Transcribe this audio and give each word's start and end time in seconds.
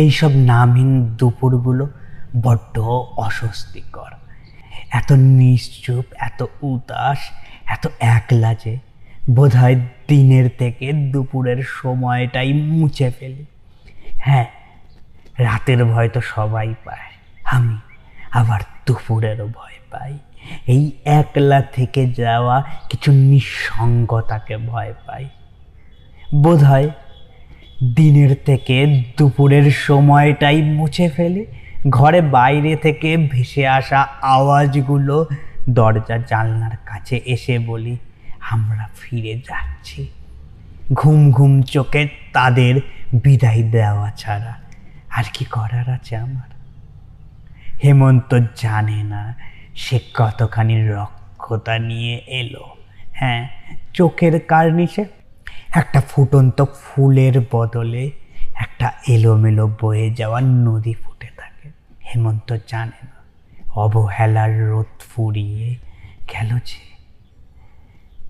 এইসব 0.00 0.32
নামহীন 0.50 0.90
দুপুরগুলো 1.18 1.84
বড্ড 2.42 2.74
অস্বস্তিকর। 3.26 4.12
এত 4.90 5.10
নিশ্চুপ, 5.12 6.04
এত 6.28 6.40
উদাস, 6.62 7.20
এত 7.74 7.84
একলা 8.14 8.52
যে 8.54 8.74
বোধহয় 9.30 9.76
দিনের 10.08 10.46
থেকে 10.58 10.86
দুপুরের 11.12 11.60
সময়টাই 11.80 12.50
মুছে 12.52 13.08
ফেলি। 13.10 13.44
হ্যাঁ 14.26 14.46
রাতের 15.38 15.80
ভয় 15.84 16.08
তো 16.08 16.20
সবাই 16.34 16.68
পায়, 16.84 17.10
আমি 17.56 17.76
আবার 18.30 18.60
দুপুরেরও 18.86 19.46
ভয় 19.58 19.78
পাই। 19.92 20.12
এই 20.74 20.82
একলা 21.20 21.60
থেকে 21.76 22.02
যাওয়া 22.20 22.56
কিছু 22.90 23.10
নিঃসঙ্গতাকে 23.30 24.56
ভয় 24.70 24.92
পাই। 25.06 25.24
বোধহয় 26.42 26.88
দিনের 27.82 28.36
থেকে 28.44 29.04
দুপুরের 29.18 29.70
সময়টাই 29.70 30.62
মুছে 30.62 31.08
ফেলি, 31.08 31.46
ঘরে 31.90 32.20
বাইরে 32.20 32.76
থেকে 32.76 33.16
ভেসে 33.16 33.66
আসা 33.66 34.06
আওয়াজগুলো 34.22 35.26
দরজা 35.70 36.18
জানলার 36.18 36.76
কাছে 36.86 37.20
এসে 37.24 37.58
বলি, 37.58 37.96
আমরা 38.50 38.88
ফিরে 39.00 39.34
যাচ্ছি। 39.34 40.08
ঘুম 40.92 41.30
ঘুম 41.30 41.62
চোখে 41.62 42.08
তাদের 42.32 42.80
বিদায় 43.14 43.62
দেওয়া 43.62 44.10
ছাড়া 44.10 44.54
আর 45.10 45.24
কি 45.34 45.44
করার 45.44 45.90
আছে 45.90 46.16
আমার? 46.16 46.50
হেমন্ত 47.84 48.40
জানে 48.56 49.02
না 49.02 49.34
সে 49.74 50.00
কতখানি 50.14 50.88
রক্ষতা 50.88 51.78
নিয়ে 51.78 52.20
এলো। 52.26 52.64
হ্যাঁ 53.12 53.48
চোখের 53.94 54.40
কার্নিশে 54.40 55.04
একটা 55.74 56.00
ফুটন্ত 56.00 56.64
ফুলের 56.82 57.40
বদলে 57.52 58.10
একটা 58.54 58.92
এলোমেলো 59.08 59.76
বয়ে 59.80 60.10
যাওয়া 60.10 60.40
নদী 60.40 60.94
ফুটে 60.94 61.26
থাকে। 61.36 61.68
হেমন্ত 62.06 62.56
জানে 62.68 63.06
না, 63.06 63.22
অবহেলার 63.74 64.68
রোদ 64.68 64.86
ফুরিয়ে 65.14 65.74
গেল 66.32 66.58
যে। 66.64 66.94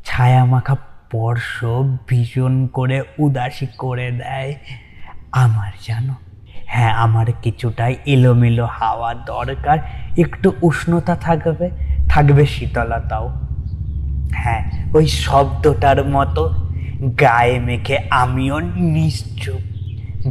ছায়া 0.05 0.45
মাখা 0.45 0.75
স্পর্শ 0.75 1.65
ভীষণ 2.09 2.67
করে 2.67 3.03
উদাসী 3.19 3.67
করে 3.79 4.11
দেয়। 4.11 4.55
আমার 5.33 5.73
জানো 5.87 6.15
হ্যাঁ 6.67 6.93
আমার 6.95 7.27
কিছুটাই 7.43 7.97
এলোমেলো 8.07 8.67
হাওয়া 8.67 9.15
দরকার। 9.15 9.79
একটু 10.19 10.53
উষ্ণতা 10.63 11.17
থাকবে 11.17 11.71
থাকবে 12.09 12.47
শীতলতাও। 12.47 13.29
হ্যাঁ 14.33 14.71
ওই 14.95 15.07
শব্দটার 15.07 16.05
মতো 16.05 16.64
গায়ে 17.21 17.59
মেখে 17.59 17.99
আমিও 18.11 18.59
নিশ্চুপ। 18.75 19.61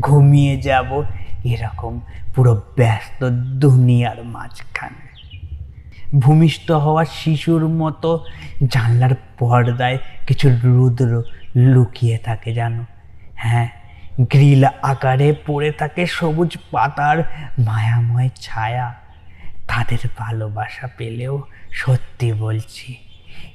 ঘুমিয়ে 0.02 0.62
যাব 0.62 1.04
এরকম 1.44 2.00
পুরো 2.36 2.62
ব্যস্ত 2.78 3.30
দুনিয়ার 3.30 4.24
মাঝখানে। 4.24 5.04
ভূমিষ্ঠ 6.20 6.72
হওয়া 6.72 7.06
শিশুর 7.06 7.68
মতো 7.68 8.26
জানলার 8.72 9.16
পর্দায় 9.40 9.98
কিছু 10.28 10.50
রুদ্র 10.64 11.24
লুকিয়ে 11.56 12.18
থাকে 12.18 12.54
জানো? 12.54 12.86
হ্যাঁ 13.36 13.70
গ্রিল 14.22 14.66
আকারে 14.82 15.36
পড়ে 15.46 15.72
থাকে 15.72 16.06
সবুজ 16.06 16.58
পাতার 16.72 17.24
মায়াময় 17.60 18.30
ছায়া। 18.42 18.94
তাদের 19.68 19.98
ভালোবাসা 20.18 20.90
পেলেও 20.98 21.42
সত্যি 21.72 22.34
বলছি 22.34 22.96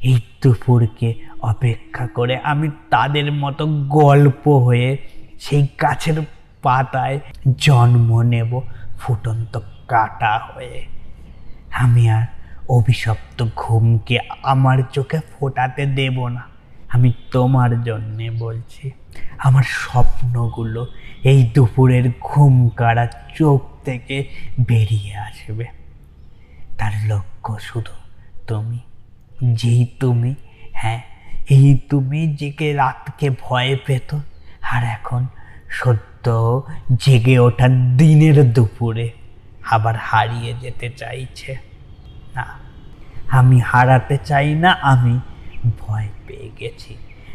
এই 0.02 0.20
দুপুরকে 0.42 1.14
অপেক্ষা 1.42 2.06
করে 2.06 2.36
আমি 2.36 2.70
তাদের 2.90 3.32
মতো 3.32 3.66
গল্প 3.88 4.48
হয়ে 4.48 4.98
সেই 5.40 5.68
গাছের 5.82 6.20
পাতায় 6.62 7.20
জন্ম 7.58 8.22
নেব 8.22 8.60
ফুটন্ত 8.98 9.60
কাটা 9.88 10.38
হয়ে। 10.38 10.86
আমি 11.72 12.10
আর 12.10 12.26
অভিশপ্ত 12.68 13.46
ঘুমকে 13.56 14.18
আমার 14.42 14.78
চোখে 14.92 15.18
ফোটাতে 15.32 15.86
দেব 15.86 16.28
না। 16.28 16.42
আমি 16.88 17.12
তোমার 17.30 17.82
জন্যে 17.82 18.30
বলছি, 18.30 18.90
আমার 19.38 19.62
স্বপ্নগুলো 19.62 20.86
এই 21.24 21.50
দুপুরের 21.54 22.04
ঘুম 22.20 22.68
কাড়া 22.68 23.06
চোখ 23.34 23.60
থেকে 23.84 24.28
বেরিয়ে 24.66 25.14
আসবে। 25.16 25.66
তার 26.78 26.92
লক্ষ্য 27.08 27.58
শুধু 27.60 27.94
তুমি। 28.46 28.78
যেই 29.54 29.82
তুমি 30.00 30.32
হ্যাঁ 30.72 31.00
এই 31.50 31.68
তুমি 31.90 32.20
জেগে 32.36 32.70
রাতকে 32.72 33.26
ভয় 33.40 33.72
পেত 33.86 34.10
আর 34.68 34.82
এখন 34.86 35.22
সত্য 35.70 36.26
জেগে 36.96 37.36
ওঠা 37.38 37.66
দিনের 37.96 38.38
দুপুরে 38.52 39.06
আবার 39.70 39.94
হারিয়ে 40.00 40.52
যেতে 40.60 40.88
চাইছে 40.96 41.52
না 42.34 42.44
আমি 43.30 43.58
হারাতে 43.60 44.16
চাই 44.24 44.48
না 44.54 44.70
আমি 44.84 45.14
ভয় 45.78 46.08
পেয়ে 46.26 46.48
গেছি 46.60 46.92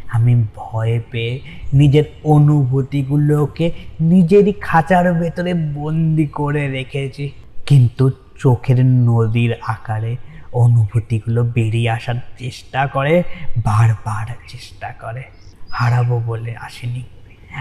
আমি 0.08 0.32
ভয় 0.56 0.94
পেয়ে 1.10 1.34
নিজের 1.72 2.06
অনুভূতিগুলোকে 2.24 3.66
নিজেরই 4.00 4.52
খাঁচার 4.60 5.04
ভেতরে 5.12 5.52
বন্দি 5.74 6.26
করে 6.26 6.62
রেখেছি 6.68 7.24
কিন্তু 7.66 8.04
চোখের 8.38 8.78
নদীর 9.06 9.52
আকারে 9.66 10.12
অনুভূতিগুলো 10.54 11.44
বেরিয়ে 11.44 11.90
আসার 11.90 12.14
চেষ্টা 12.38 12.86
করে, 12.86 13.22
বারবার 13.56 14.26
চেষ্টা 14.48 14.92
করে। 14.92 15.22
হারাবো 15.70 16.20
বলে 16.20 16.56
আসেনি। 16.56 17.02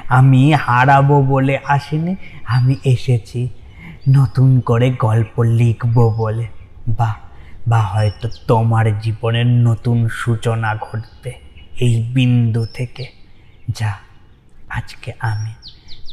আমি 0.08 0.54
হারাবো 0.54 1.24
বলে 1.24 1.58
আসিনি, 1.66 2.16
আমি 2.46 2.76
এসেছি 2.86 3.50
নতুন 4.10 4.60
করে 4.60 4.90
গল্প 4.90 5.44
লিখব 5.44 6.16
বলে। 6.18 6.48
বা 6.88 7.16
বা 7.68 7.80
হয়তো 7.80 8.30
তোমার 8.48 9.00
জীবনের 9.00 9.46
নতুন 9.46 10.08
সূচনা 10.08 10.76
ঘটবে 10.76 11.34
এই 11.80 12.04
বিন্দু 12.04 12.66
থেকে। 12.74 13.06
যা, 13.70 13.94
আজকে 14.70 15.14
আমি 15.20 15.52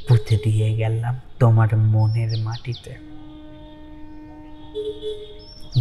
পুঁতে 0.08 0.38
দিয়ে 0.44 0.76
গেলাম 0.76 1.20
তোমার 1.38 1.76
মনের 1.76 2.38
মাটিতে। 2.38 2.90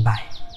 বাই। 0.03 0.48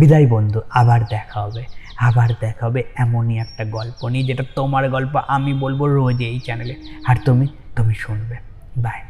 বিদায় 0.00 0.26
বন্ধু, 0.26 0.58
আবার 0.80 1.00
দেখা 1.14 1.38
হবে। 1.40 1.62
আবার 2.08 2.30
দেখা 2.40 2.62
হবে 2.66 2.80
এমনই 2.96 3.36
একটা 3.38 3.64
গল্প 3.76 4.00
নিয়ে, 4.12 4.24
যেটা 4.24 4.44
তোমার 4.54 4.84
গল্প 4.90 5.14
আমি 5.16 5.52
বলব 5.54 5.80
রোজ 5.96 6.20
এই 6.32 6.38
চ্যানেলে 6.40 6.74
আর 7.06 7.16
তুমি 7.26 7.46
তুমি 7.76 7.94
শুনবে। 8.04 8.36
বাই 8.84 9.00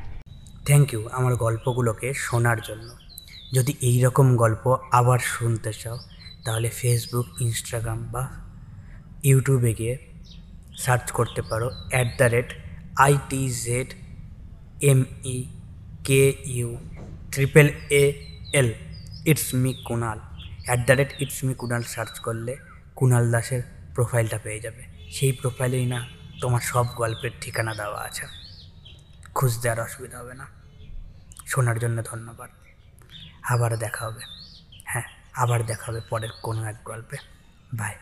থ্যাংক 0.66 0.86
ইউ 0.94 1.02
আমার 1.12 1.34
গল্পগুলোকে 1.36 2.08
শোনার 2.26 2.58
জন্য। 2.60 2.88
যদি 3.54 3.72
এই 3.88 3.96
রকম 4.02 4.26
গল্প 4.36 4.64
আবার 4.92 5.18
শুনতে 5.34 5.70
চাও, 5.72 5.98
তাহলে 6.44 6.68
ফেসবুক 6.68 7.26
ইনস্টাগ্রাম 7.40 8.00
বা 8.12 8.22
ইউটিউবে 9.24 9.72
গিয়ে 9.74 9.94
সার্চ 10.84 11.06
করতে 11.12 11.40
পারো 11.42 11.68
at 11.92 12.08
the 12.18 12.26
rate 12.34 12.48
IT 13.06 13.42
Z 13.64 13.88
M 14.90 15.00
E 15.34 15.38
K 16.04 16.22
U 16.56 16.68
triple 17.32 17.66
A 18.02 18.04
L 18.52 18.68
it's 19.30 19.48
me 19.62 19.70
Kunal 19.86 20.18
at 20.66 20.86
the 20.86 20.92
rate 20.92 21.14
it's 21.18 21.44
me 21.44 21.54
Kunal 21.54 21.82
search 21.82 22.18
করলে 22.18 22.56
কুণাল 22.94 23.32
দাসের 23.32 23.62
প্রোফাইলটা 23.94 24.38
পেয়ে 24.38 24.60
যাবে। 24.60 25.10
সেই 25.12 25.32
প্রোফাইলেই 25.32 25.86
না, 25.86 26.08
তোমার 26.40 26.60
সব 26.60 26.86
গল্পের 26.86 27.30
ঠিকানা 27.40 27.74
দেওয়া 27.74 28.02
আছে। 28.02 28.26
খুঁজতে 29.34 29.70
আর 29.70 29.80
অসুবিধা 29.80 30.18
হবে 30.18 30.34
না। 30.34 30.46
শোনার 31.46 31.78
জন্য 31.78 32.02
ধন্যবাদ। 32.02 32.50
আবার 33.42 33.76
দেখা 33.76 34.06
হবে। 34.06 34.20
হ্যাঁ 34.84 35.02
আবার 35.32 35.66
দেখা 35.66 35.92
হবে 35.92 36.00
পরের 36.08 36.28
কোনো 36.42 36.64
এক 36.64 36.76
গল্পে। 36.84 37.16
বাই 37.74 37.94